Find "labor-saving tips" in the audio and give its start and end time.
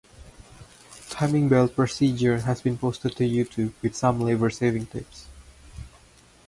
4.19-5.27